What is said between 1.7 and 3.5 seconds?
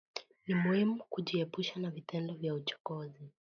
na vitendo vya uchokozi